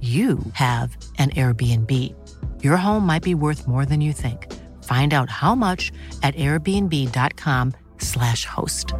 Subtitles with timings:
[0.00, 2.14] you have an Airbnb.
[2.62, 4.46] Your home might be worth more than you think.
[4.84, 5.90] Find out how much
[6.22, 8.94] at airbnb.com slash host.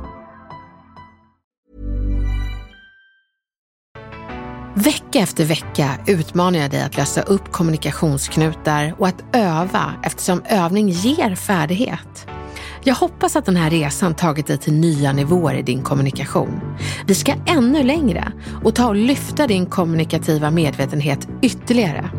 [4.75, 10.89] Vecka efter vecka utmanar jag dig att lösa upp kommunikationsknutar och att öva eftersom övning
[10.89, 12.38] ger färdighet.
[12.83, 16.61] Jag hoppas att den här resan tagit dig till nya nivåer i din kommunikation.
[17.07, 18.33] Vi ska ännu längre
[18.65, 22.11] och ta och lyfta din kommunikativa medvetenhet ytterligare.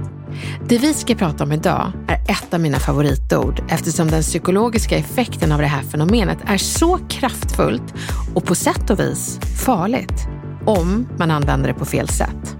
[0.67, 5.51] Det vi ska prata om idag är ett av mina favoritord eftersom den psykologiska effekten
[5.51, 7.93] av det här fenomenet är så kraftfullt
[8.35, 10.27] och på sätt och vis farligt
[10.65, 12.57] om man använder det på fel sätt.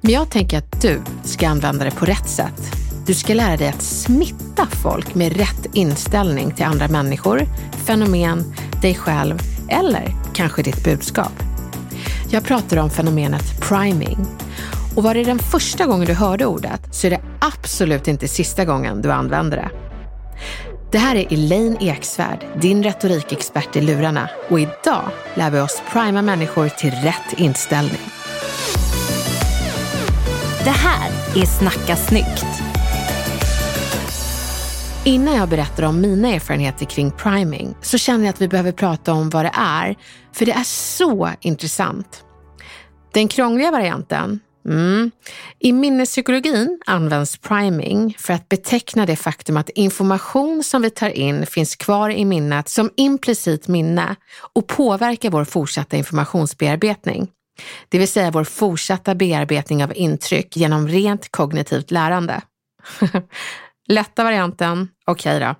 [0.00, 3.68] Men jag tänker att du ska använda det på rätt sätt du ska lära dig
[3.68, 7.46] att smitta folk med rätt inställning till andra människor,
[7.86, 11.32] fenomen, dig själv eller kanske ditt budskap.
[12.30, 14.26] Jag pratar om fenomenet priming.
[14.96, 18.64] Och var det den första gången du hörde ordet så är det absolut inte sista
[18.64, 19.70] gången du använder det.
[20.92, 26.22] Det här är Elaine Eksvärd, din retorikexpert i lurarna och idag lär vi oss prima
[26.22, 28.00] människor till rätt inställning.
[30.64, 32.61] Det här är Snacka snyggt
[35.04, 39.12] Innan jag berättar om mina erfarenheter kring priming så känner jag att vi behöver prata
[39.12, 39.96] om vad det är,
[40.32, 42.24] för det är så intressant.
[43.12, 45.10] Den krångliga varianten Mm.
[45.58, 51.46] I minnespsykologin används priming för att beteckna det faktum att information som vi tar in
[51.46, 54.16] finns kvar i minnet som implicit minne
[54.54, 57.28] och påverkar vår fortsatta informationsbearbetning.
[57.88, 62.40] Det vill säga vår fortsatta bearbetning av intryck genom rent kognitivt lärande.
[63.88, 65.54] Lätta varianten, okej okay då.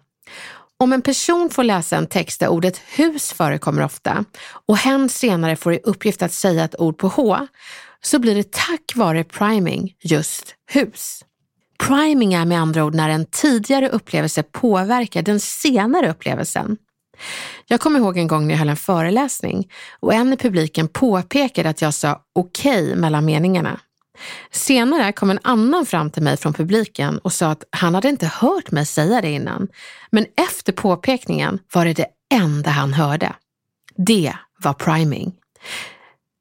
[0.79, 4.25] Om en person får läsa en text där ordet hus förekommer ofta
[4.67, 7.47] och hen senare får i uppgift att säga ett ord på H,
[8.01, 11.25] så blir det tack vare priming just hus.
[11.89, 16.77] Priming är med andra ord när en tidigare upplevelse påverkar den senare upplevelsen.
[17.67, 21.69] Jag kommer ihåg en gång när jag höll en föreläsning och en i publiken påpekade
[21.69, 23.81] att jag sa okej okay mellan meningarna.
[24.51, 28.27] Senare kom en annan fram till mig från publiken och sa att han hade inte
[28.27, 29.69] hört mig säga det innan.
[30.11, 33.35] Men efter påpekningen var det det enda han hörde.
[33.97, 35.33] Det var priming.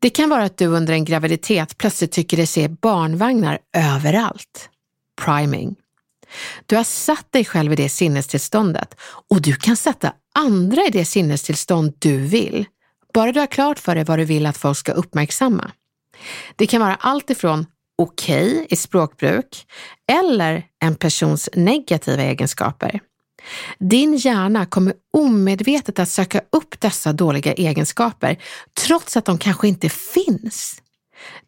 [0.02, 4.70] Det kan vara att du under en graviditet plötsligt tycker dig se barnvagnar överallt.
[5.22, 5.75] Priming.
[6.66, 8.96] Du har satt dig själv i det sinnestillståndet
[9.30, 12.66] och du kan sätta andra i det sinnestillstånd du vill.
[13.14, 15.72] Bara du har klart för dig vad du vill att folk ska uppmärksamma.
[16.56, 17.66] Det kan vara allt ifrån
[18.02, 19.66] okej okay i språkbruk
[20.12, 23.00] eller en persons negativa egenskaper.
[23.80, 28.38] Din hjärna kommer omedvetet att söka upp dessa dåliga egenskaper
[28.88, 30.82] trots att de kanske inte finns.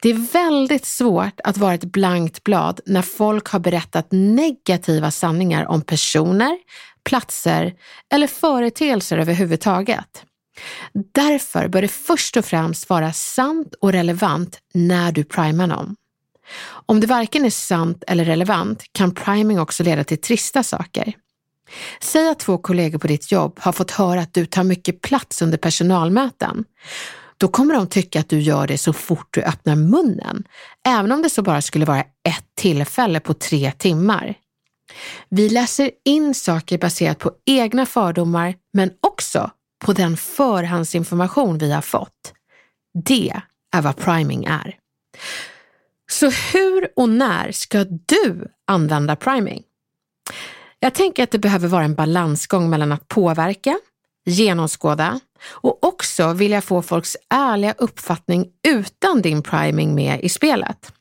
[0.02, 5.66] Det är väldigt svårt att vara ett blankt blad när folk har berättat negativa sanningar
[5.66, 6.58] om personer,
[7.04, 7.74] platser
[8.14, 10.24] eller företeelser överhuvudtaget.
[11.14, 15.96] Därför bör det först och främst vara sant och relevant när du primar någon.
[16.86, 21.14] Om det varken är sant eller relevant kan priming också leda till trista saker.
[22.02, 25.42] Säg att två kollegor på ditt jobb har fått höra att du tar mycket plats
[25.42, 26.66] under personalmöten.
[27.38, 30.44] Då kommer de tycka att du gör det så fort du öppnar munnen,
[30.88, 34.36] även om det så bara skulle vara ett tillfälle på tre timmar.
[35.30, 39.52] Vi läser in saker baserat på egna fördomar, men också
[39.86, 42.34] på den förhandsinformation vi har fått.
[43.06, 43.34] Det
[43.76, 44.78] är vad priming är.
[46.14, 49.64] Så hur och när ska du använda priming?
[50.80, 53.80] Jag tänker att det behöver vara en balansgång mellan att påverka,
[54.26, 60.94] genomskåda och också vilja få folks ärliga uppfattning utan din priming med i spelet.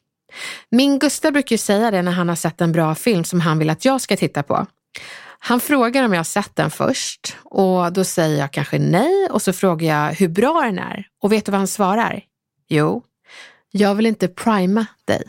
[0.71, 3.59] Min Gustav brukar ju säga det när han har sett en bra film som han
[3.59, 4.67] vill att jag ska titta på.
[5.39, 9.43] Han frågar om jag har sett den först och då säger jag kanske nej och
[9.43, 11.07] så frågar jag hur bra den är.
[11.23, 12.23] Och vet du vad han svarar?
[12.69, 13.03] Jo,
[13.73, 15.23] jag vill inte prima dig.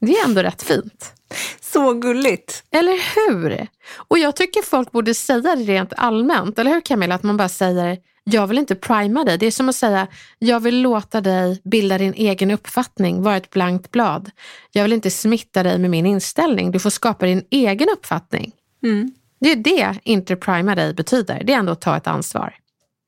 [0.00, 1.12] Det är ändå rätt fint.
[1.60, 2.64] Så gulligt.
[2.70, 3.66] Eller hur?
[3.94, 7.14] Och jag tycker folk borde säga det rent allmänt, eller hur Camilla?
[7.14, 9.38] Att man bara säger, jag vill inte prima dig.
[9.38, 10.06] Det är som att säga,
[10.38, 14.30] jag vill låta dig bilda din egen uppfattning, vara ett blankt blad.
[14.72, 16.70] Jag vill inte smitta dig med min inställning.
[16.70, 18.52] Du får skapa din egen uppfattning.
[18.82, 19.12] Mm.
[19.38, 21.42] Det är det inte prima dig betyder.
[21.44, 22.54] Det är ändå att ta ett ansvar.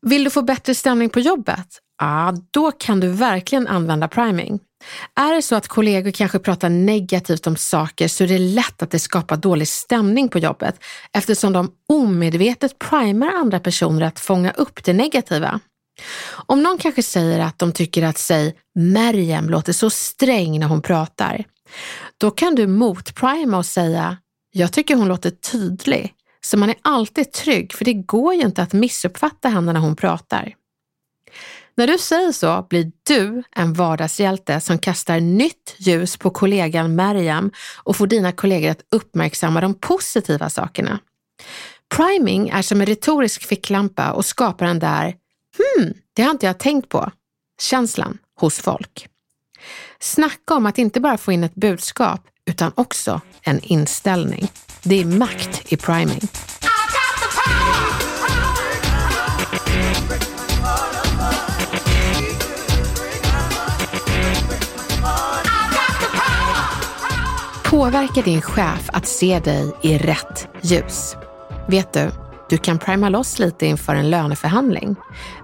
[0.03, 1.81] Vill du få bättre stämning på jobbet?
[2.01, 4.61] Ja, då kan du verkligen använda priming.
[5.15, 8.91] Är det så att kollegor kanske pratar negativt om saker så är det lätt att
[8.91, 14.85] det skapar dålig stämning på jobbet eftersom de omedvetet primar andra personer att fånga upp
[14.85, 15.61] det negativa.
[16.47, 20.83] Om någon kanske säger att de tycker att, säg, Merjem låter så sträng när hon
[20.83, 21.45] pratar,
[22.19, 24.17] då kan du motprima och säga,
[24.53, 26.13] jag tycker hon låter tydlig.
[26.41, 29.97] Så man är alltid trygg, för det går ju inte att missuppfatta henne när hon
[29.97, 30.55] pratar.
[31.77, 37.51] När du säger så blir du en vardagshjälte som kastar nytt ljus på kollegan Mariam
[37.77, 40.99] och får dina kollegor att uppmärksamma de positiva sakerna.
[41.97, 45.05] Priming är som en retorisk ficklampa och skapar den där
[45.59, 47.11] hmm, det har inte jag tänkt på
[47.61, 49.09] känslan hos folk.
[50.01, 54.49] Snacka om att inte bara få in ett budskap utan också en inställning.
[54.83, 56.21] Det är makt i priming.
[67.85, 71.17] Påverka din chef att se dig i rätt ljus.
[71.69, 72.11] Vet du,
[72.51, 74.97] du kan prima loss lite inför en löneförhandling.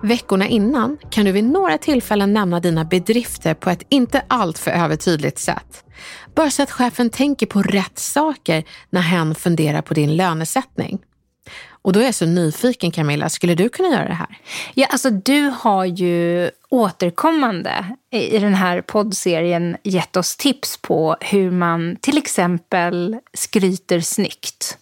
[0.02, 5.38] Veckorna innan kan du vid några tillfällen nämna dina bedrifter på ett inte alltför övertydligt
[5.38, 5.84] sätt.
[6.34, 10.98] Bara så att chefen tänker på rätt saker när hen funderar på din lönesättning.
[11.82, 14.38] Och då är jag så nyfiken Camilla, skulle du kunna göra det här?
[14.74, 21.50] Ja, alltså du har ju återkommande i den här poddserien gett oss tips på hur
[21.50, 24.78] man till exempel skryter snyggt.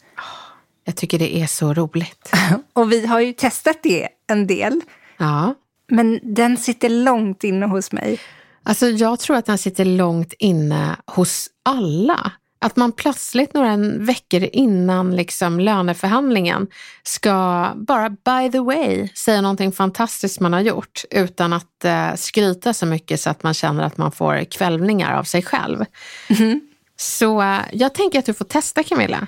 [0.85, 2.33] Jag tycker det är så roligt.
[2.73, 4.81] Och vi har ju testat det en del.
[5.17, 5.55] Ja.
[5.89, 8.21] Men den sitter långt inne hos mig.
[8.63, 12.33] Alltså jag tror att den sitter långt inne hos alla.
[12.61, 16.67] Att man plötsligt några veckor innan liksom löneförhandlingen
[17.03, 22.75] ska bara by the way säga någonting fantastiskt man har gjort utan att eh, skryta
[22.75, 25.85] så mycket så att man känner att man får kvällningar av sig själv.
[26.29, 26.61] Mm.
[26.97, 29.27] Så eh, jag tänker att du får testa Camilla.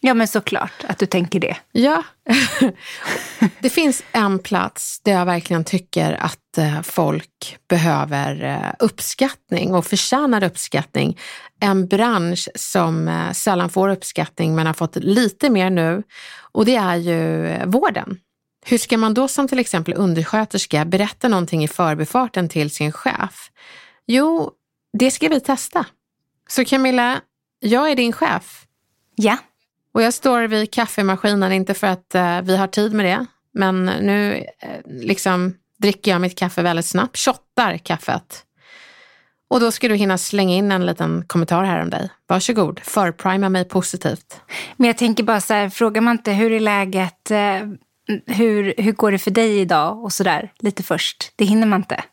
[0.00, 1.56] Ja, men såklart att du tänker det.
[1.72, 2.02] Ja.
[3.60, 9.86] det finns en plats där jag verkligen tycker att eh, folk behöver eh, uppskattning och
[9.86, 11.18] förtjänar uppskattning.
[11.60, 16.02] En bransch som eh, sällan får uppskattning men har fått lite mer nu
[16.52, 18.18] och det är ju vården.
[18.66, 23.50] Hur ska man då som till exempel undersköterska berätta någonting i förbifarten till sin chef?
[24.06, 24.50] Jo,
[24.98, 25.86] det ska vi testa.
[26.48, 27.20] Så Camilla,
[27.60, 28.66] jag är din chef.
[29.14, 29.38] Ja.
[29.98, 33.84] Och jag står vid kaffemaskinen, inte för att eh, vi har tid med det, men
[33.84, 38.44] nu eh, liksom dricker jag mitt kaffe väldigt snabbt, shottar kaffet.
[39.50, 42.10] Och då ska du hinna slänga in en liten kommentar här om dig.
[42.26, 44.40] Varsågod, förprima mig positivt.
[44.76, 47.38] Men jag tänker bara så här, frågar man inte hur är läget, eh,
[48.26, 51.32] hur, hur går det för dig idag och så där, lite först.
[51.36, 52.04] Det hinner man inte.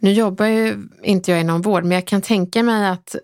[0.00, 3.16] Nu jobbar ju inte jag inom vård, men jag kan tänka mig att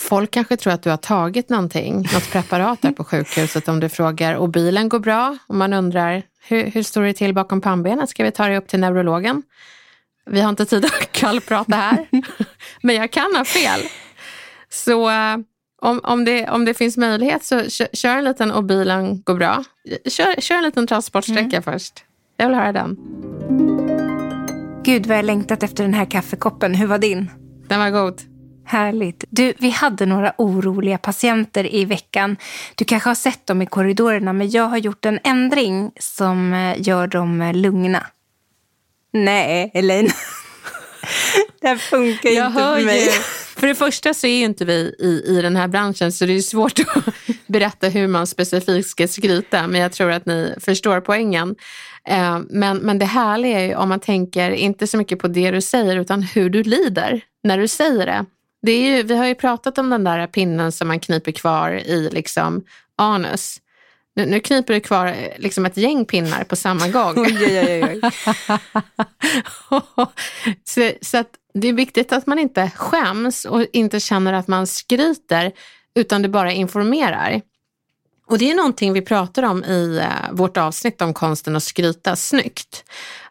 [0.00, 3.88] folk kanske tror att du har tagit någonting, något preparat där på sjukhuset om du
[3.88, 8.10] frågar och bilen går bra och man undrar hur, hur står det till bakom pannbenet?
[8.10, 9.42] Ska vi ta dig upp till neurologen?
[10.30, 12.08] Vi har inte tid att kallprata här,
[12.82, 13.80] men jag kan ha fel.
[14.70, 15.36] Så eh,
[15.82, 19.34] om, om, det, om det finns möjlighet så kör, kör en liten och bilen går
[19.34, 19.64] bra.
[20.04, 21.62] Kör, kör en liten transportsträcka mm.
[21.62, 22.04] först.
[22.36, 22.96] Jag vill höra den.
[24.88, 26.74] Gud vad jag längtat efter den här kaffekoppen.
[26.74, 27.30] Hur var din?
[27.66, 28.22] Den var god.
[28.64, 29.24] Härligt.
[29.30, 32.36] Du, vi hade några oroliga patienter i veckan.
[32.74, 36.82] Du kanske har sett dem i korridorerna, men jag har gjort en ändring som eh,
[36.82, 38.06] gör dem eh, lugna.
[39.12, 40.06] Nej, Elaine.
[41.60, 43.04] det här funkar jag inte för mig.
[43.04, 43.10] Ju.
[43.56, 46.32] För det första så är ju inte vi i, i den här branschen så det
[46.32, 47.04] är svårt att
[47.48, 51.56] berätta hur man specifikt ska skryta men jag tror att ni förstår poängen.
[52.04, 55.50] Eh, men, men det härliga är ju om man tänker inte så mycket på det
[55.50, 58.24] du säger utan hur du lider när du säger det.
[58.62, 61.70] det är ju, vi har ju pratat om den där pinnen som man kniper kvar
[61.70, 62.64] i liksom
[62.96, 63.60] anus.
[64.18, 67.14] Nu, nu kniper det kvar liksom ett gäng pinnar på samma gång.
[67.16, 68.00] Oj, oj, oj.
[70.64, 74.66] så, så att det är viktigt att man inte skäms och inte känner att man
[74.66, 75.52] skryter,
[75.98, 77.40] utan det bara informerar.
[78.26, 82.16] Och det är någonting vi pratar om i eh, vårt avsnitt om konsten att skryta
[82.16, 82.84] snyggt.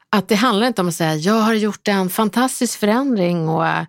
[0.10, 3.84] Att det handlar inte om att säga, jag har gjort en fantastisk förändring och eh,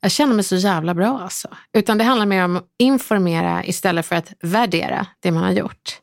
[0.00, 1.48] jag känner mig så jävla bra alltså.
[1.72, 5.98] Utan det handlar mer om att informera istället för att värdera det man har gjort.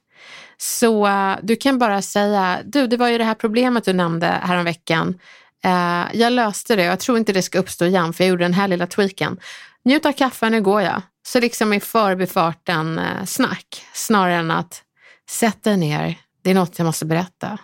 [0.58, 4.28] Så eh, du kan bara säga, du det var ju det här problemet du nämnde
[4.28, 5.20] häromveckan.
[5.66, 8.44] Uh, jag löste det och jag tror inte det ska uppstå igen för jag gjorde
[8.44, 9.40] den här lilla tweaken.
[9.84, 11.02] Njut av kaffe, nu går jag.
[11.24, 14.84] Så liksom i förbifarten uh, snack snarare än att
[15.30, 17.58] sätt dig ner, det är något jag måste berätta.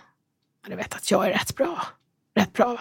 [0.66, 1.86] Du vet att jag är rätt bra.
[2.36, 2.80] Rätt bra va?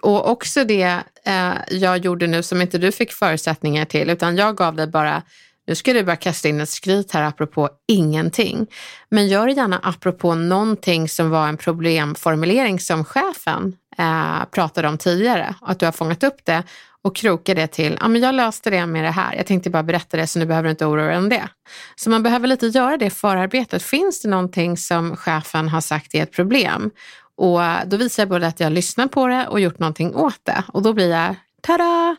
[0.00, 4.56] Och också det eh, jag gjorde nu som inte du fick förutsättningar till, utan jag
[4.56, 5.22] gav dig bara
[5.66, 8.66] nu ska du bara kasta in ett skryt här apropå ingenting.
[9.08, 14.98] Men gör det gärna apropå någonting som var en problemformulering som chefen eh, pratade om
[14.98, 15.54] tidigare.
[15.60, 16.62] Att du har fångat upp det
[17.04, 19.34] och krokar det till, ja men jag löste det med det här.
[19.34, 21.48] Jag tänkte bara berätta det så nu behöver du inte oroa dig om det.
[21.96, 23.82] Så man behöver lite göra det förarbetet.
[23.82, 26.90] Finns det någonting som chefen har sagt är ett problem?
[27.36, 30.64] Och då visar jag både att jag lyssnar på det och gjort någonting åt det.
[30.68, 32.16] Och då blir jag, tada,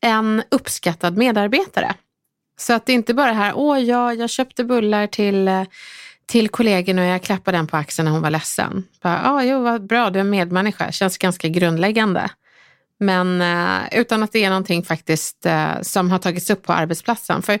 [0.00, 1.94] en uppskattad medarbetare.
[2.58, 5.50] Så att det är inte bara det här, åh ja, jag köpte bullar till,
[6.26, 8.84] till kollegorna och jag klappade den på axeln när hon var ledsen.
[9.02, 12.30] Ja, jo, vad bra, du är en medmänniska, känns ganska grundläggande.
[12.98, 17.42] Men eh, utan att det är någonting faktiskt eh, som har tagits upp på arbetsplatsen.
[17.42, 17.58] För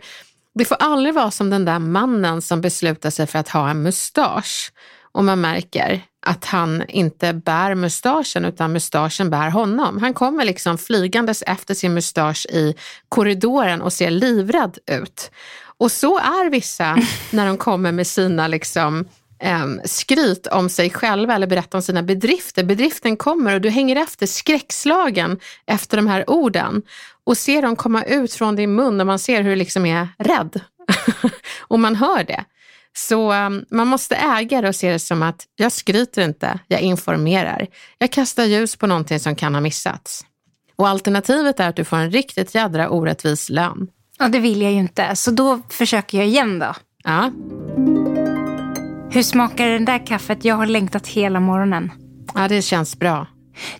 [0.54, 3.82] det får aldrig vara som den där mannen som beslutar sig för att ha en
[3.82, 4.72] mustasch
[5.12, 9.98] och man märker att han inte bär mustaschen utan mustaschen bär honom.
[10.00, 12.74] Han kommer liksom flygandes efter sin mustasch i
[13.08, 15.30] korridoren och ser livrädd ut.
[15.78, 16.98] Och så är vissa
[17.30, 19.04] när de kommer med sina liksom,
[19.62, 22.64] um, skryt om sig själva eller berättar om sina bedrifter.
[22.64, 26.82] Bedriften kommer och du hänger efter skräckslagen efter de här orden
[27.24, 30.08] och ser dem komma ut från din mun och man ser hur du liksom är
[30.18, 30.60] rädd.
[31.58, 32.44] och man hör det.
[32.96, 36.80] Så um, man måste äga det och se det som att jag skryter inte, jag
[36.80, 37.66] informerar.
[37.98, 40.24] Jag kastar ljus på någonting som kan ha missats.
[40.76, 43.88] Och alternativet är att du får en riktigt jädra orättvis lön.
[44.18, 45.16] Ja, det vill jag ju inte.
[45.16, 46.74] Så då försöker jag igen då.
[47.04, 47.30] Ja.
[49.10, 50.44] Hur smakar det där kaffet?
[50.44, 51.92] Jag har längtat hela morgonen.
[52.34, 53.26] Ja, det känns bra.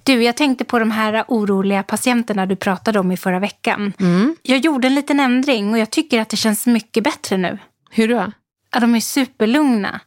[0.03, 3.93] Du, jag tänkte på de här oroliga patienterna du pratade om i förra veckan.
[4.01, 4.37] Mm.
[4.43, 7.59] Jag gjorde en liten ändring och jag tycker att det känns mycket bättre nu.
[7.91, 8.33] Hur då?
[8.77, 10.01] Ja, de är superlugna.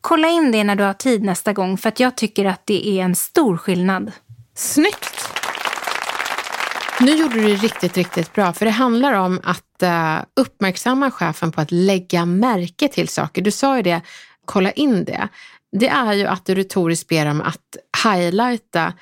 [0.00, 2.88] Kolla in det när du har tid nästa gång för att jag tycker att det
[2.88, 4.12] är en stor skillnad.
[4.54, 5.28] Snyggt!
[7.00, 8.52] Nu gjorde du det riktigt, riktigt bra.
[8.52, 13.42] För det handlar om att eh, uppmärksamma chefen på att lägga märke till saker.
[13.42, 14.00] Du sa ju det,
[14.44, 15.28] kolla in det.
[15.72, 18.92] Det är ju att du retoriskt ber dem att highlighta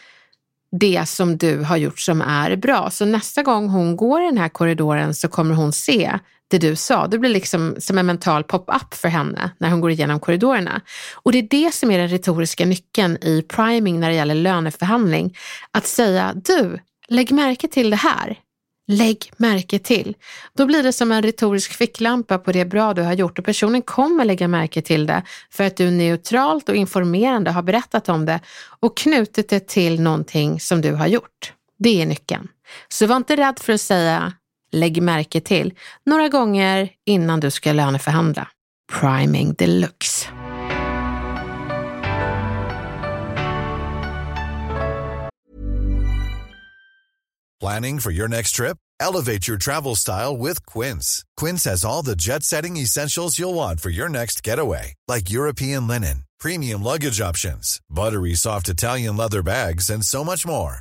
[0.80, 2.90] det som du har gjort som är bra.
[2.90, 6.18] Så nästa gång hon går i den här korridoren så kommer hon se
[6.50, 7.06] det du sa.
[7.06, 10.80] Det blir liksom som en mental pop-up för henne när hon går igenom korridorerna.
[11.14, 15.36] Och det är det som är den retoriska nyckeln i priming när det gäller löneförhandling.
[15.70, 16.78] Att säga, du,
[17.08, 18.38] lägg märke till det här.
[18.88, 20.16] Lägg märke till.
[20.56, 23.82] Då blir det som en retorisk ficklampa på det bra du har gjort och personen
[23.82, 28.40] kommer lägga märke till det för att du neutralt och informerande har berättat om det
[28.80, 31.52] och knutit det till någonting som du har gjort.
[31.78, 32.48] Det är nyckeln.
[32.88, 34.32] Så var inte rädd för att säga
[34.72, 35.74] lägg märke till
[36.06, 38.48] några gånger innan du ska löneförhandla.
[39.00, 40.28] Priming deluxe.
[47.60, 48.78] Planning for your next trip?
[49.00, 51.24] Elevate your travel style with Quince.
[51.36, 55.86] Quince has all the jet setting essentials you'll want for your next getaway, like European
[55.86, 60.80] linen, premium luggage options, buttery soft Italian leather bags, and so much more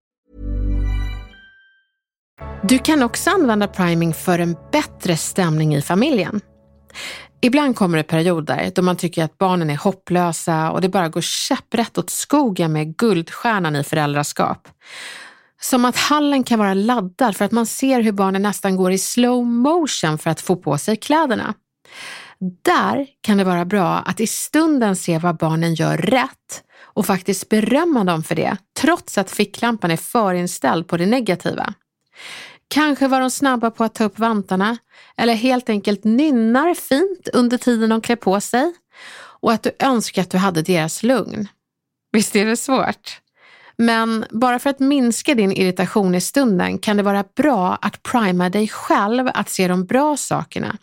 [2.63, 6.41] Du kan också använda priming för en bättre stämning i familjen.
[7.41, 11.21] Ibland kommer det perioder då man tycker att barnen är hopplösa och det bara går
[11.21, 14.67] käpprätt åt skogen med guldstjärnan i föräldraskap.
[15.61, 18.97] Som att hallen kan vara laddad för att man ser hur barnen nästan går i
[18.97, 21.53] slow motion för att få på sig kläderna.
[22.65, 27.49] Där kan det vara bra att i stunden se vad barnen gör rätt och faktiskt
[27.49, 31.73] berömma dem för det, trots att ficklampan är förinställd på det negativa.
[32.67, 34.77] Kanske var de snabba på att ta upp vantarna
[35.17, 38.73] eller helt enkelt nynnar fint under tiden de klär på sig
[39.41, 41.47] och att du önskar att du hade deras lugn.
[42.11, 43.21] Visst är det svårt?
[43.77, 48.49] Men bara för att minska din irritation i stunden kan det vara bra att prima
[48.49, 50.77] dig själv att se de bra sakerna.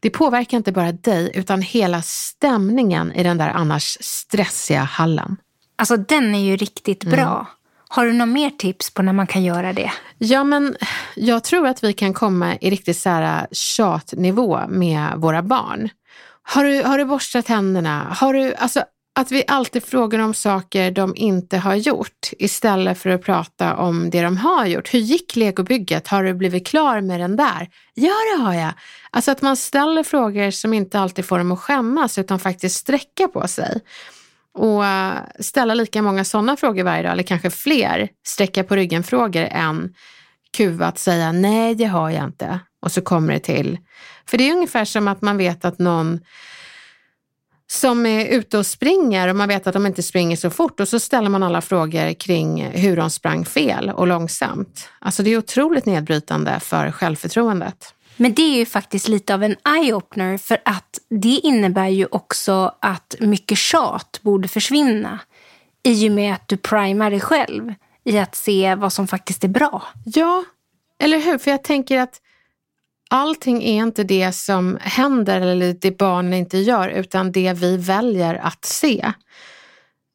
[0.00, 5.36] Det påverkar inte bara dig utan hela stämningen i den där annars stressiga hallen.
[5.76, 7.34] Alltså den är ju riktigt bra.
[7.34, 7.46] Mm.
[7.92, 9.92] Har du några mer tips på när man kan göra det?
[10.18, 10.76] Ja, men
[11.16, 15.88] jag tror att vi kan komma i riktigt så här äh, tjatnivå med våra barn.
[16.42, 18.16] Har du, har du borstat tänderna?
[18.20, 23.10] Har du, alltså, att vi alltid frågar om saker de inte har gjort istället för
[23.10, 24.94] att prata om det de har gjort.
[24.94, 26.08] Hur gick legobygget?
[26.08, 27.68] Har du blivit klar med den där?
[27.94, 28.72] Ja, det har jag.
[29.10, 33.28] Alltså att man ställer frågor som inte alltid får dem att skämmas utan faktiskt sträcka
[33.28, 33.80] på sig.
[34.54, 39.48] Och eh, ställa lika många sådana frågor varje dag, eller kanske fler sträcka på ryggen-frågor
[39.50, 39.94] än
[40.56, 42.60] kuva att säga nej, det har jag inte.
[42.82, 43.78] Och så kommer det till.
[44.26, 46.20] För det är ungefär som att man vet att någon
[47.70, 50.88] som är ute och springer och man vet att de inte springer så fort och
[50.88, 54.88] så ställer man alla frågor kring hur de sprang fel och långsamt.
[54.98, 57.94] Alltså det är otroligt nedbrytande för självförtroendet.
[58.22, 62.74] Men det är ju faktiskt lite av en eye-opener för att det innebär ju också
[62.80, 65.18] att mycket tjat borde försvinna
[65.82, 67.74] i och med att du primar dig själv
[68.04, 69.82] i att se vad som faktiskt är bra.
[70.04, 70.44] Ja,
[70.98, 71.38] eller hur?
[71.38, 72.20] För jag tänker att
[73.10, 78.34] allting är inte det som händer eller det barnen inte gör utan det vi väljer
[78.34, 79.12] att se.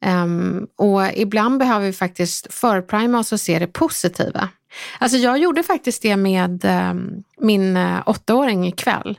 [0.04, 4.48] Um, och ibland behöver vi faktiskt förprima oss och se det positiva.
[4.98, 9.18] Alltså jag gjorde faktiskt det med ehm, min eh, åttaåring ikväll.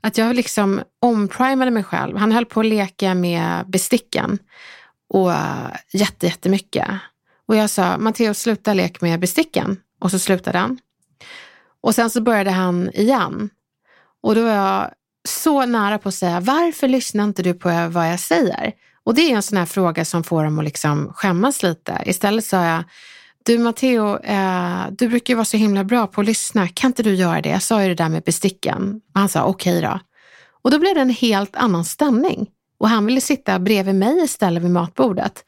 [0.00, 2.16] Att jag liksom omprimade mig själv.
[2.16, 4.38] Han höll på att leka med besticken
[5.08, 6.88] och uh, jätte, jättemycket.
[7.48, 9.80] Och jag sa, Matteo sluta leka med besticken.
[10.00, 10.78] Och så slutade han.
[11.80, 13.50] Och sen så började han igen.
[14.22, 14.90] Och då var jag
[15.28, 18.72] så nära på att säga, varför lyssnar inte du på vad jag säger?
[19.04, 22.02] Och det är en sån här fråga som får dem att liksom skämmas lite.
[22.06, 22.84] Istället sa jag,
[23.46, 26.68] du Matteo, eh, du brukar ju vara så himla bra på att lyssna.
[26.68, 27.48] Kan inte du göra det?
[27.48, 29.00] Jag sa ju det där med besticken.
[29.14, 30.00] Och han sa okej okay då.
[30.62, 32.46] Och då blev det en helt annan stämning.
[32.78, 35.44] Och han ville sitta bredvid mig istället vid matbordet.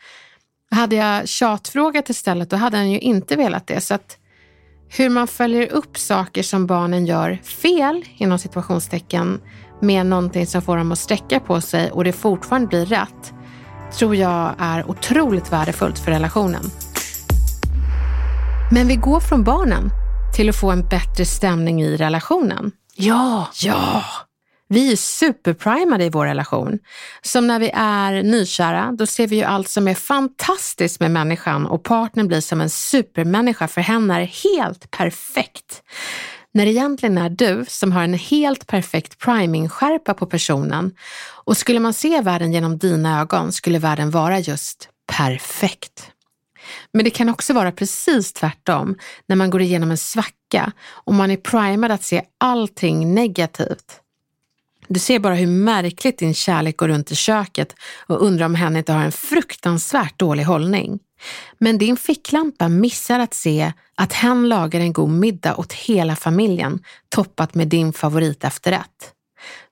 [0.71, 3.81] Hade jag tjatfrågat istället, då hade han ju inte velat det.
[3.81, 4.17] Så att
[4.89, 9.41] hur man följer upp saker som barnen gör fel, inom situationstecken,
[9.81, 13.33] med någonting som får dem att sträcka på sig och det fortfarande blir rätt,
[13.99, 16.63] tror jag är otroligt värdefullt för relationen.
[18.71, 19.91] Men vi går från barnen
[20.37, 22.73] till att få en bättre stämning i relationen.
[22.95, 23.49] Ja!
[23.63, 24.05] Ja!
[24.69, 26.79] Vi är superprimade i vår relation.
[27.23, 31.67] Som när vi är nykära, då ser vi ju allt som är fantastiskt med människan
[31.67, 35.83] och partnern blir som en supermänniska för henne är helt perfekt.
[36.55, 40.95] När det egentligen är du som har en helt perfekt priming-skärpa på personen
[41.45, 46.13] och skulle man se världen genom dina ögon skulle världen vara just perfekt.
[46.93, 51.31] Men det kan också vara precis tvärtom när man går igenom en svacka och man
[51.31, 54.01] är primad att se allting negativt.
[54.89, 57.75] Du ser bara hur märkligt din kärlek går runt i köket
[58.07, 60.99] och undrar om hen inte har en fruktansvärt dålig hållning.
[61.59, 66.85] Men din ficklampa missar att se att hen lagar en god middag åt hela familjen
[67.09, 69.13] toppat med din favoritefterrätt.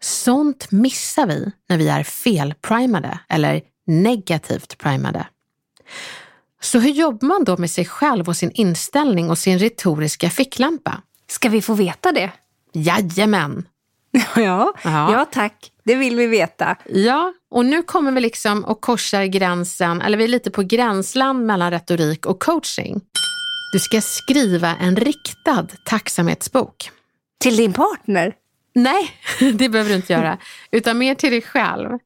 [0.00, 5.26] Sånt missar vi när vi är felprimade eller negativt primade.
[6.66, 11.02] Så hur jobbar man då med sig själv och sin inställning och sin retoriska ficklampa?
[11.30, 12.30] Ska vi få veta det?
[12.72, 13.68] Jajamän!
[14.36, 15.12] Ja, ja.
[15.12, 15.72] ja tack.
[15.84, 16.76] Det vill vi veta.
[16.84, 21.46] Ja, och nu kommer vi liksom och korsar gränsen, eller vi är lite på gränsland
[21.46, 23.00] mellan retorik och coaching.
[23.72, 26.90] Du ska skriva en riktad tacksamhetsbok.
[27.40, 28.34] Till din partner?
[28.74, 29.10] Nej,
[29.52, 30.38] det behöver du inte göra,
[30.70, 31.98] utan mer till dig själv.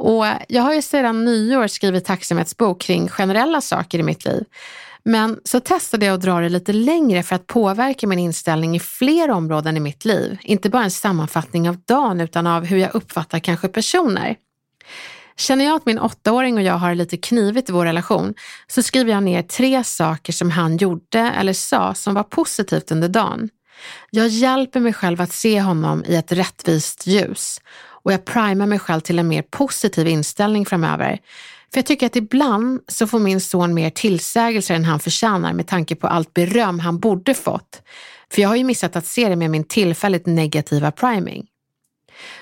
[0.00, 4.44] Och jag har ju sedan nyår skrivit tacksamhetsbok kring generella saker i mitt liv.
[5.04, 8.80] Men så testade jag att dra det lite längre för att påverka min inställning i
[8.80, 10.38] fler områden i mitt liv.
[10.42, 14.36] Inte bara en sammanfattning av dagen utan av hur jag uppfattar kanske personer.
[15.36, 18.34] Känner jag att min åttaåring och jag har lite knivigt i vår relation
[18.66, 23.08] så skriver jag ner tre saker som han gjorde eller sa som var positivt under
[23.08, 23.48] dagen.
[24.10, 27.60] Jag hjälper mig själv att se honom i ett rättvist ljus
[28.02, 31.18] och jag primar mig själv till en mer positiv inställning framöver.
[31.72, 35.66] För jag tycker att ibland så får min son mer tillsägelser än han förtjänar med
[35.66, 37.82] tanke på allt beröm han borde fått.
[38.32, 41.46] För jag har ju missat att se det med min tillfälligt negativa priming.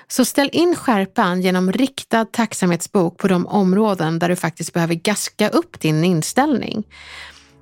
[0.08, 5.48] Så ställ in skärpan genom riktad tacksamhetsbok på de områden där du faktiskt behöver gaska
[5.48, 6.84] upp din inställning.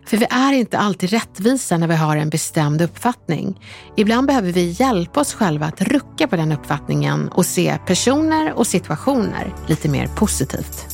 [0.06, 3.60] För vi är inte alltid rättvisa när vi har en bestämd uppfattning.
[3.96, 8.66] Ibland behöver vi hjälpa oss själva att rucka på den uppfattningen och se personer och
[8.66, 10.86] situationer lite mer positivt.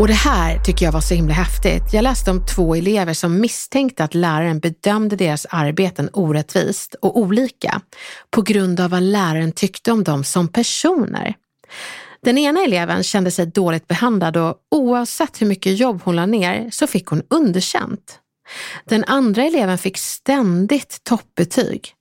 [0.00, 1.92] Och det här tycker jag var så himla häftigt.
[1.92, 7.80] Jag läste om två elever som misstänkte att läraren bedömde deras arbeten orättvist och olika
[8.30, 11.34] på grund av vad läraren tyckte om dem som personer.
[12.22, 16.70] Den ena eleven kände sig dåligt behandlad och oavsett hur mycket jobb hon la ner
[16.70, 18.18] så fick hon underkänt.
[18.84, 21.94] Den andra eleven fick ständigt toppbetyg.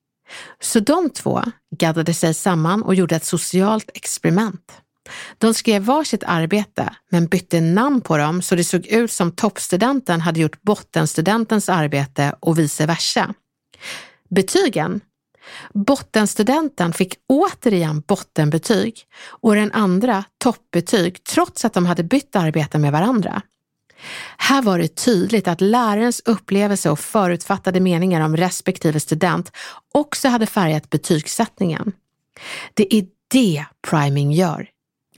[0.59, 1.43] Så de två
[1.75, 4.81] gaddade sig samman och gjorde ett socialt experiment.
[5.37, 10.21] De skrev varsitt arbete men bytte namn på dem så det såg ut som toppstudenten
[10.21, 13.33] hade gjort bottenstudentens arbete och vice versa.
[14.29, 15.01] Betygen?
[15.73, 22.91] Bottenstudenten fick återigen bottenbetyg och den andra toppbetyg trots att de hade bytt arbete med
[22.91, 23.41] varandra.
[24.37, 29.51] Här var det tydligt att lärarens upplevelse och förutfattade meningar om respektive student
[29.93, 31.91] också hade färgat betygssättningen.
[32.73, 34.69] Det är det priming gör.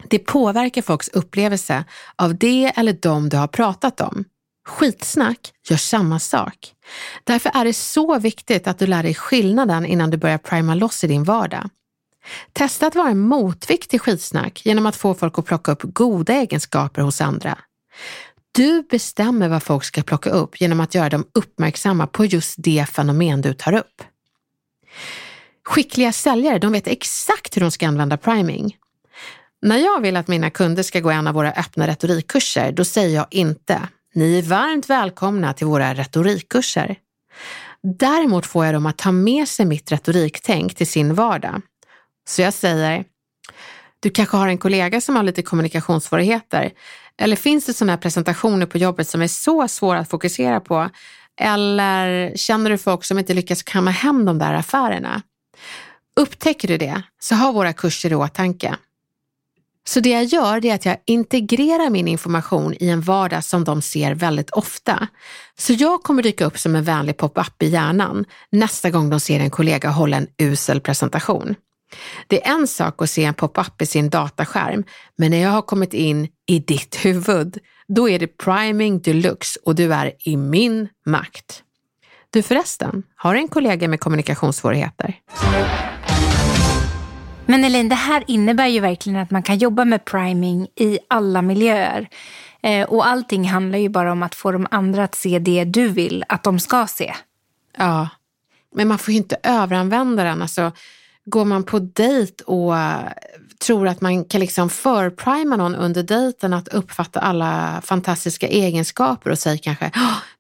[0.08, 1.84] Det påverkar folks upplevelse
[2.16, 4.26] av det eller de du har pratat om.
[4.68, 6.74] Skitsnack gör samma sak.
[7.24, 11.04] Därför är det så viktigt att du lär dig skillnaden innan du börjar prima loss
[11.04, 11.70] i din vardag.
[12.54, 16.34] Testa att vara en motvikt till skitsnack genom att få folk att plocka upp goda
[16.34, 17.58] egenskaper hos andra.
[18.52, 22.86] Du bestämmer vad folk ska plocka upp genom att göra dem uppmärksamma på just det
[22.90, 24.04] fenomen du tar upp.
[25.64, 28.78] Skickliga säljare, de vet exakt hur de ska använda priming.
[29.62, 33.16] När jag vill att mina kunder ska gå en av våra öppna retorikkurser, då säger
[33.16, 33.82] jag inte
[34.14, 36.96] ni är varmt välkomna till våra retorikkurser.
[37.84, 41.62] Däremot får jag dem att ta med sig mitt retoriktänk till sin vardag.
[42.28, 43.06] Så jag säger,
[44.00, 46.72] du kanske har en kollega som har lite kommunikationssvårigheter.
[47.18, 50.90] Eller finns det sådana här presentationer på jobbet som är så svåra att fokusera på?
[51.42, 55.22] Eller känner du folk som inte lyckas kamma hem de där affärerna?
[56.16, 58.76] Upptäcker du det, så ha våra kurser i åtanke.
[59.88, 63.82] Så det jag gör är att jag integrerar min information i en vardag som de
[63.82, 65.08] ser väldigt ofta.
[65.58, 69.40] Så jag kommer dyka upp som en vänlig pop-up i hjärnan nästa gång de ser
[69.40, 71.56] en kollega hålla en usel presentation.
[72.28, 74.84] Det är en sak att se en pop-up i sin dataskärm,
[75.18, 79.76] men när jag har kommit in i ditt huvud, då är det priming deluxe och
[79.76, 81.64] du är i min makt.
[82.30, 85.20] Du förresten, har en kollega med kommunikationssvårigheter?
[87.52, 91.42] Men Elin, det här innebär ju verkligen att man kan jobba med priming i alla
[91.42, 92.10] miljöer.
[92.64, 95.88] Eh, och allting handlar ju bara om att få de andra att se det du
[95.88, 97.14] vill att de ska se.
[97.78, 98.10] Ja,
[98.76, 100.42] men man får ju inte överanvända den.
[100.42, 100.72] Alltså,
[101.26, 103.12] går man på dejt och eh,
[103.66, 109.40] tror att man kan liksom förprima någon under dejten att uppfatta alla fantastiska egenskaper och
[109.40, 109.92] säger kanske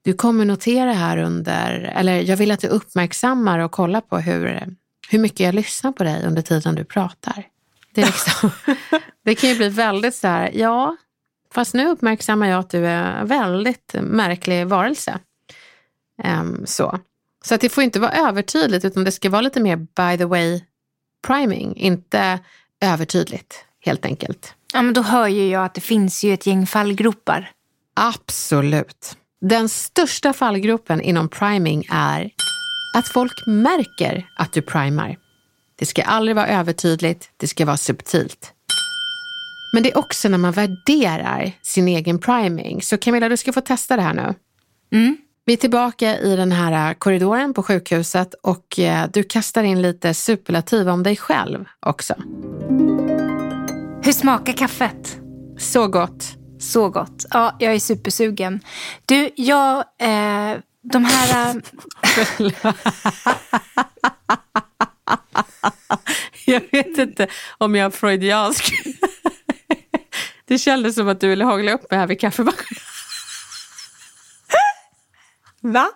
[0.02, 4.76] du kommer notera här under, eller jag vill att du uppmärksammar och kollar på hur
[5.12, 7.47] hur mycket jag lyssnar på dig under tiden du pratar.
[7.93, 8.52] Det, liksom,
[9.26, 10.97] det kan ju bli väldigt så här, ja,
[11.54, 15.19] fast nu uppmärksammar jag att du är en väldigt märklig varelse.
[16.24, 17.00] Um, så
[17.43, 20.26] så att det får inte vara övertydligt utan det ska vara lite mer by the
[20.26, 20.62] way
[21.28, 22.39] priming, inte
[22.82, 24.56] övertydligt helt enkelt.
[24.74, 27.52] Ja, men då hör ju jag att det finns ju ett gäng fallgropar.
[27.93, 29.17] Absolut.
[29.41, 32.32] Den största fallgropen inom priming är
[32.94, 35.18] att folk märker att du primar.
[35.80, 38.54] Det ska aldrig vara övertydligt, det ska vara subtilt.
[39.74, 42.82] Men det är också när man värderar sin egen priming.
[42.82, 44.34] Så Camilla, du ska få testa det här nu.
[44.92, 45.18] Mm.
[45.46, 50.14] Vi är tillbaka i den här korridoren på sjukhuset och eh, du kastar in lite
[50.14, 52.14] superlativ om dig själv också.
[54.04, 55.18] Hur smakar kaffet?
[55.58, 56.24] Så gott.
[56.60, 57.26] Så gott.
[57.30, 58.60] Ja, jag är supersugen.
[59.06, 61.56] Du, jag eh, de här...
[61.56, 61.56] Äh,
[66.46, 68.74] jag vet inte om jag är freudiansk.
[70.46, 72.82] Det kändes som att du ville hagla upp mig här vid kaffemaskinen.
[75.74, 75.89] Va?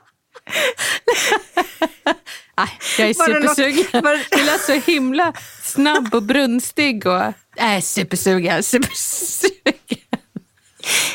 [2.57, 4.03] Nej, jag är supersugen.
[4.31, 7.05] Du lät så himla snabb och brunstig.
[7.05, 7.33] Och...
[7.57, 10.04] Nej, supersugen, supersugen.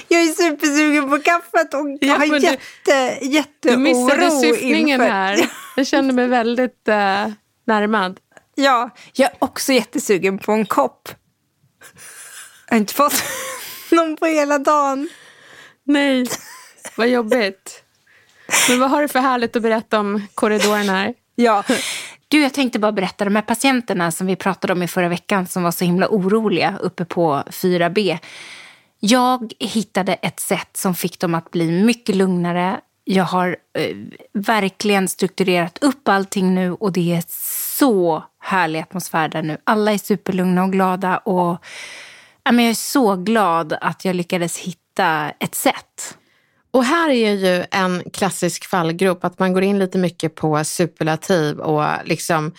[0.08, 5.12] Jag är supersugen på kaffet och jag har jätte, du, jätteoro Du missade syftningen inför...
[5.12, 5.50] här.
[5.76, 7.32] Jag känner mig väldigt uh,
[7.66, 8.20] närmad.
[8.54, 11.08] Ja, jag är också jättesugen på en kopp.
[12.66, 13.22] Jag har inte fått
[13.90, 15.08] någon på hela dagen.
[15.84, 16.26] Nej,
[16.96, 17.82] vad jobbigt.
[18.68, 21.14] Men vad har du för härligt att berätta om korridoren här?
[21.34, 21.64] Ja.
[22.28, 25.46] Du, jag tänkte bara berätta de här patienterna som vi pratade om i förra veckan
[25.46, 28.18] som var så himla oroliga uppe på 4B.
[29.00, 32.80] Jag hittade ett sätt som fick dem att bli mycket lugnare.
[33.04, 33.96] Jag har eh,
[34.32, 37.24] verkligen strukturerat upp allting nu och det är
[37.78, 39.58] så härlig atmosfär där nu.
[39.64, 41.64] Alla är superlugna och glada och
[42.44, 46.16] ja, men jag är så glad att jag lyckades hitta ett sätt.
[46.70, 51.58] Och här är ju en klassisk fallgrop, att man går in lite mycket på superlativ
[51.58, 52.52] och liksom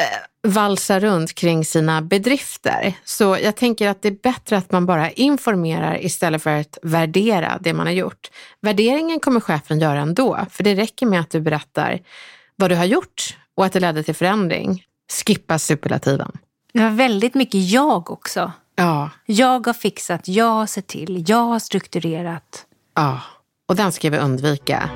[0.00, 2.94] eh, valsar runt kring sina bedrifter.
[3.04, 7.58] Så jag tänker att det är bättre att man bara informerar istället för att värdera
[7.60, 8.30] det man har gjort.
[8.60, 12.00] Värderingen kommer chefen göra ändå, för det räcker med att du berättar
[12.56, 14.84] vad du har gjort och att det ledde till förändring.
[15.26, 16.32] Skippa superlativen.
[16.72, 18.52] Det var väldigt mycket jag också.
[18.76, 19.10] Ja.
[19.26, 22.66] Jag har fixat, jag har sett till, jag har strukturerat.
[22.94, 23.20] Ja,
[23.68, 24.90] och den ska vi undvika.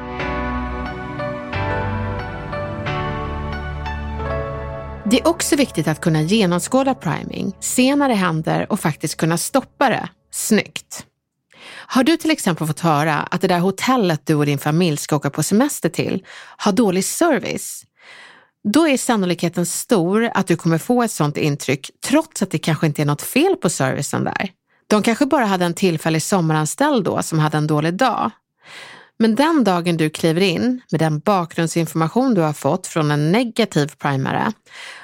[5.11, 9.39] Det är också viktigt att kunna genomskåda priming, se när det händer och faktiskt kunna
[9.39, 10.09] stoppa det.
[10.31, 11.07] Snyggt!
[11.71, 15.17] Har du till exempel fått höra att det där hotellet du och din familj ska
[15.17, 16.25] åka på semester till
[16.57, 17.83] har dålig service?
[18.73, 22.87] Då är sannolikheten stor att du kommer få ett sådant intryck trots att det kanske
[22.87, 24.51] inte är något fel på servicen där.
[24.87, 28.31] De kanske bara hade en tillfällig sommaranställd då som hade en dålig dag.
[29.19, 33.93] Men den dagen du kliver in med den bakgrundsinformation du har fått från en negativ
[33.99, 34.53] primare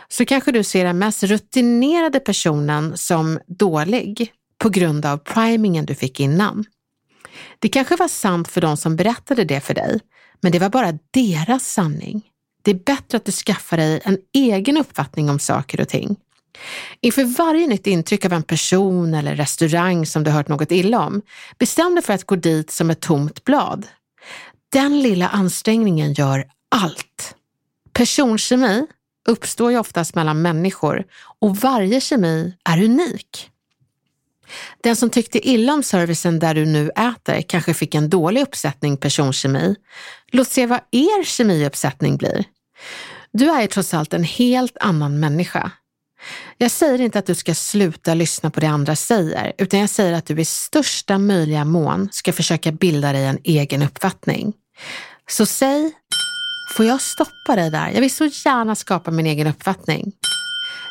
[0.08, 5.94] så kanske du ser den mest rutinerade personen som dålig på grund av primingen du
[5.94, 6.64] fick innan.
[7.58, 10.00] Det kanske var sant för de som berättade det för dig,
[10.40, 12.22] men det var bara deras sanning.
[12.62, 16.16] Det är bättre att du skaffar dig en egen uppfattning om saker och ting.
[17.00, 21.22] Inför varje nytt intryck av en person eller restaurang som du hört något illa om,
[21.58, 23.86] bestäm dig för att gå dit som ett tomt blad.
[24.74, 27.34] Den lilla ansträngningen gör allt.
[27.92, 28.86] Personkemi
[29.28, 31.04] uppstår ju oftast mellan människor
[31.40, 33.50] och varje kemi är unik.
[34.82, 38.96] Den som tyckte illa om servicen där du nu äter kanske fick en dålig uppsättning
[38.96, 39.76] personkemi.
[40.32, 42.44] Låt se vad er kemiuppsättning blir.
[43.32, 45.70] Du är ju trots allt en helt annan människa.
[46.58, 50.12] Jag säger inte att du ska sluta lyssna på det andra säger, utan jag säger
[50.12, 54.52] att du i största möjliga mån ska försöka bilda dig en egen uppfattning.
[55.30, 55.92] Så säg,
[56.76, 57.90] får jag stoppa dig där?
[57.90, 60.12] Jag vill så gärna skapa min egen uppfattning.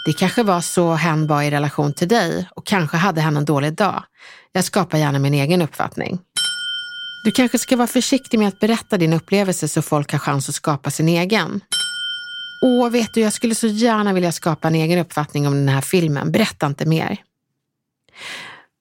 [0.05, 3.45] Det kanske var så hen var i relation till dig och kanske hade hen en
[3.45, 4.03] dålig dag.
[4.51, 6.19] Jag skapar gärna min egen uppfattning.
[7.23, 10.55] Du kanske ska vara försiktig med att berätta din upplevelse så folk har chans att
[10.55, 11.61] skapa sin egen.
[12.65, 15.81] Åh, vet du, jag skulle så gärna vilja skapa en egen uppfattning om den här
[15.81, 16.31] filmen.
[16.31, 17.17] Berätta inte mer.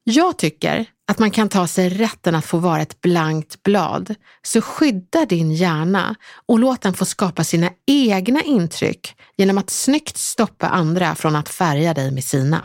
[0.05, 4.15] Jag tycker att man kan ta sig rätten att få vara ett blankt blad.
[4.43, 6.15] Så skydda din hjärna
[6.47, 11.49] och låt den få skapa sina egna intryck genom att snyggt stoppa andra från att
[11.49, 12.65] färga dig med sina.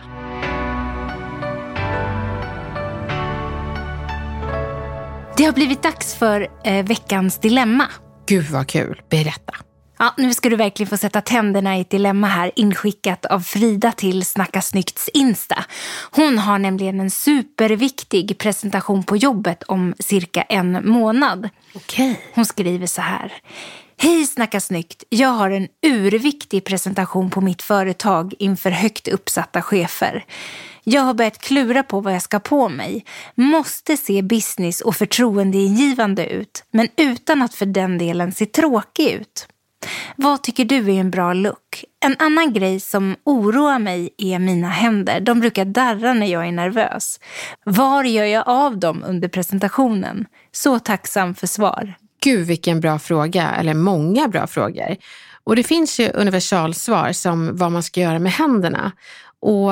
[5.38, 7.88] Det har blivit dags för eh, veckans dilemma.
[8.28, 9.67] Gud vad kul, berätta.
[10.00, 13.92] Ja, nu ska du verkligen få sätta tänderna i ett dilemma här inskickat av Frida
[13.92, 15.66] till Snacka Snyggts Insta.
[16.12, 21.50] Hon har nämligen en superviktig presentation på jobbet om cirka en månad.
[21.76, 22.22] Okej.
[22.34, 23.34] Hon skriver så här.
[24.00, 25.04] Hej Snacka Snyggt!
[25.10, 30.26] Jag har en urviktig presentation på mitt företag inför högt uppsatta chefer.
[30.84, 33.06] Jag har börjat klura på vad jag ska på mig.
[33.36, 39.48] Måste se business och förtroendeingivande ut, men utan att för den delen se tråkig ut.
[40.16, 41.86] Vad tycker du är en bra look?
[42.06, 45.20] En annan grej som oroar mig är mina händer.
[45.20, 47.20] De brukar darra när jag är nervös.
[47.64, 50.26] Var gör jag av dem under presentationen?
[50.52, 51.94] Så tacksam för svar.
[52.24, 54.96] Gud vilken bra fråga, eller många bra frågor.
[55.44, 58.92] Och det finns ju universalsvar som vad man ska göra med händerna.
[59.40, 59.72] Och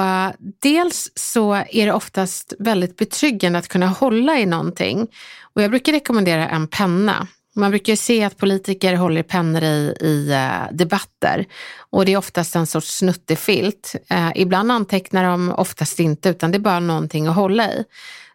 [0.61, 5.07] dels så är det oftast väldigt betryggande att kunna hålla i någonting.
[5.53, 7.27] Och jag brukar rekommendera en penna.
[7.55, 11.45] Man brukar ju se att politiker håller pennor i, i uh, debatter
[11.89, 13.95] och det är oftast en sorts snuttefilt.
[14.11, 17.83] Uh, ibland antecknar de, oftast inte, utan det är bara någonting att hålla i.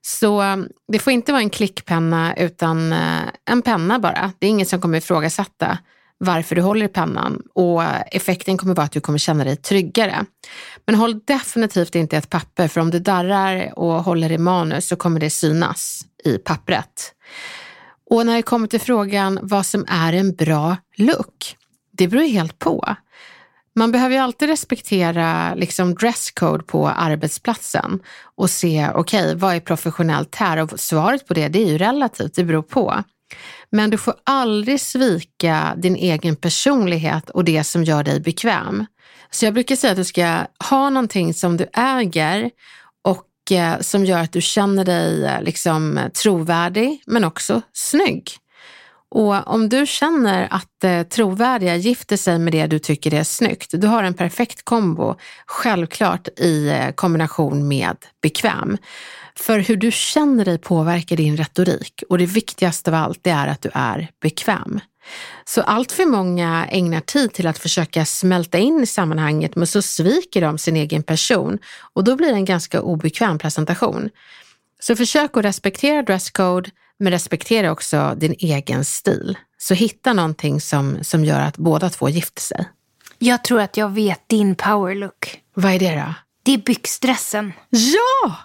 [0.03, 4.33] Så um, det får inte vara en klickpenna utan uh, en penna bara.
[4.39, 5.79] Det är ingen som kommer ifrågasätta
[6.25, 10.25] varför du håller i pennan och effekten kommer vara att du kommer känna dig tryggare.
[10.87, 14.97] Men håll definitivt inte ett papper för om du darrar och håller i manus så
[14.97, 17.15] kommer det synas i pappret.
[18.11, 21.57] Och när det kommer till frågan vad som är en bra look,
[21.93, 22.97] det beror helt på.
[23.75, 28.01] Man behöver ju alltid respektera liksom dresscode på arbetsplatsen
[28.37, 30.57] och se, okej, okay, vad är professionellt här?
[30.57, 33.05] Och svaret på det, det är ju relativt, det beror på.
[33.71, 38.87] Men du får aldrig svika din egen personlighet och det som gör dig bekväm.
[39.31, 40.39] Så jag brukar säga att du ska
[40.71, 42.51] ha någonting som du äger
[43.51, 48.31] Eh, som gör att du känner dig eh, liksom trovärdig men också snygg.
[49.09, 53.71] Och om du känner att eh, trovärdiga gifter sig med det du tycker är snyggt,
[53.73, 58.79] du har en perfekt kombo, självklart i kombination med bekväm.
[59.35, 63.47] För hur du känner dig påverkar din retorik och det viktigaste av allt det är
[63.47, 64.81] att du är bekväm.
[65.45, 69.83] Så allt för många ägnar tid till att försöka smälta in i sammanhanget men så
[69.83, 71.59] sviker de sin egen person
[71.93, 74.11] och då blir det en ganska obekväm presentation.
[74.81, 79.39] Så försök att respektera dresscode men respektera också din egen stil.
[79.59, 82.69] Så hitta någonting som, som gör att båda två gifter sig.
[83.19, 85.41] Jag tror att jag vet din power look.
[85.55, 86.15] Vad är det då?
[86.43, 87.53] Det är byxdressen.
[87.71, 88.37] Ja!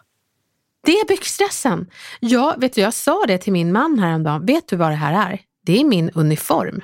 [0.86, 1.88] Det är byxdressen.
[2.20, 4.46] Ja, vet du, jag sa det till min man häromdagen.
[4.46, 5.40] Vet du vad det här är?
[5.66, 6.82] Det är min uniform.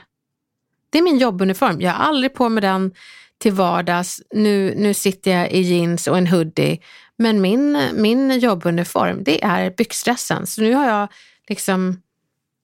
[0.89, 1.81] Det är min jobbuniform.
[1.81, 2.91] Jag har aldrig på mig den
[3.37, 4.21] till vardags.
[4.33, 6.79] Nu, nu sitter jag i jeans och en hoodie.
[7.17, 10.47] Men min, min jobbuniform, det är byxdressen.
[10.47, 11.07] Så nu har jag
[11.49, 12.01] liksom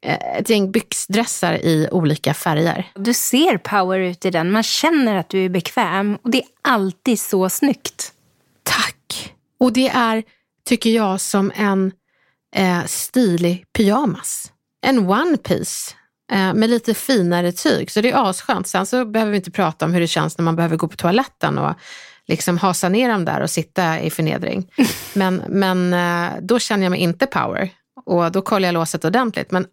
[0.05, 2.91] eh, ett gäng byxdressar i olika färger.
[2.95, 4.51] Du ser power ut i den.
[4.51, 8.13] Man känner att du är bekväm och det är alltid så snyggt.
[8.63, 9.33] Tack!
[9.59, 10.23] Och det är,
[10.65, 11.91] tycker jag, som en
[12.55, 14.51] eh, stilig pyjamas.
[14.81, 15.95] En one piece
[16.29, 17.91] med lite finare tyg.
[17.91, 18.67] Så det är asskönt.
[18.67, 20.95] Sen så behöver vi inte prata om hur det känns när man behöver gå på
[20.95, 21.75] toaletten och
[22.27, 24.67] liksom hasa ner dem där och sitta i förnedring.
[25.13, 27.69] Men, men eh, då känner jag mig inte power
[28.05, 29.51] och då kollar jag låset ordentligt.
[29.51, 29.65] Men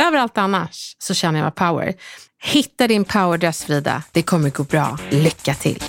[0.00, 1.94] överallt annars så känner jag mig power.
[2.42, 4.98] Hitta din powerdress Frida, det kommer gå bra.
[5.10, 5.82] Lycka till!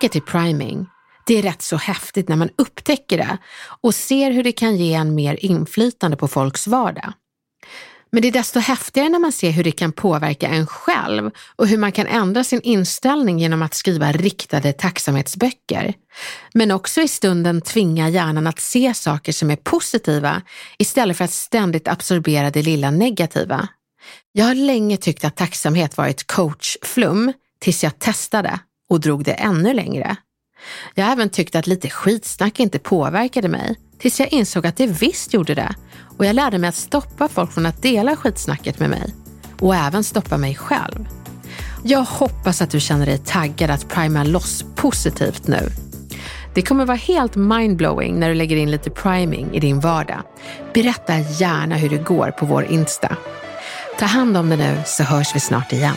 [0.00, 0.86] Tillbaka till priming.
[1.26, 3.38] Det är rätt så häftigt när man upptäcker det
[3.80, 7.12] och ser hur det kan ge en mer inflytande på folks vardag.
[8.12, 11.66] Men det är desto häftigare när man ser hur det kan påverka en själv och
[11.66, 15.94] hur man kan ändra sin inställning genom att skriva riktade tacksamhetsböcker.
[16.54, 20.42] Men också i stunden tvinga hjärnan att se saker som är positiva
[20.78, 23.68] istället för att ständigt absorbera det lilla negativa.
[24.32, 29.74] Jag har länge tyckt att tacksamhet varit coachflum tills jag testade och drog det ännu
[29.74, 30.16] längre.
[30.94, 34.86] Jag har även tyckt att lite skitsnack inte påverkade mig, tills jag insåg att det
[34.86, 35.74] visst gjorde det.
[36.18, 39.14] Och jag lärde mig att stoppa folk från att dela skitsnacket med mig.
[39.60, 41.08] Och även stoppa mig själv.
[41.84, 45.70] Jag hoppas att du känner dig taggad att prima loss positivt nu.
[46.54, 50.22] Det kommer vara helt mindblowing när du lägger in lite priming i din vardag.
[50.74, 53.16] Berätta gärna hur det går på vår Insta.
[53.98, 55.96] Ta hand om det nu så hörs vi snart igen.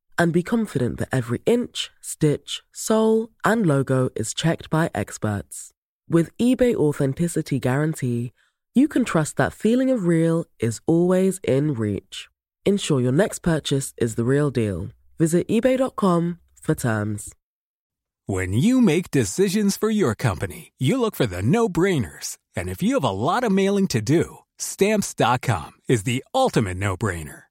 [0.21, 5.71] and be confident that every inch, stitch, sole, and logo is checked by experts.
[6.07, 8.31] With eBay Authenticity Guarantee,
[8.75, 12.29] you can trust that feeling of real is always in reach.
[12.65, 14.89] Ensure your next purchase is the real deal.
[15.17, 17.33] Visit eBay.com for terms.
[18.27, 22.37] When you make decisions for your company, you look for the no brainers.
[22.55, 26.95] And if you have a lot of mailing to do, stamps.com is the ultimate no
[26.95, 27.50] brainer.